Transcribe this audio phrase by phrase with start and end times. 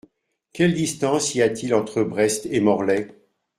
[0.51, 3.07] Quelle distance y a-t-il entre Brest et Morlaix?